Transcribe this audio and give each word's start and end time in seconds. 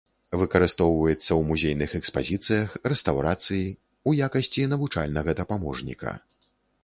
Выкарыстоўваецца 0.41 1.23
ў 1.23 1.37
музейных 1.49 1.91
экспазіцыях, 1.99 2.69
рэстаўрацыі, 2.93 3.67
у 4.11 4.15
якасці 4.29 4.61
навучальнага 4.73 5.31
дапаможніка. 5.43 6.11